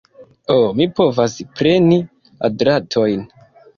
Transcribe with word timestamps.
Ho, 0.51 0.55
mi 0.77 0.87
povas 0.99 1.35
preni 1.59 2.01
la 2.31 2.51
dratojn! 2.63 3.27